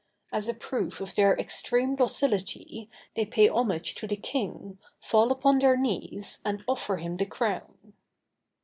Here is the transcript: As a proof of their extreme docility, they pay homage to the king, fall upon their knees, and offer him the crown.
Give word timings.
As 0.33 0.47
a 0.47 0.55
proof 0.55 0.99
of 0.99 1.13
their 1.13 1.37
extreme 1.37 1.95
docility, 1.95 2.89
they 3.15 3.23
pay 3.23 3.47
homage 3.47 3.93
to 3.93 4.07
the 4.07 4.15
king, 4.15 4.79
fall 4.99 5.31
upon 5.31 5.59
their 5.59 5.77
knees, 5.77 6.39
and 6.43 6.63
offer 6.67 6.97
him 6.97 7.17
the 7.17 7.27
crown. 7.27 7.93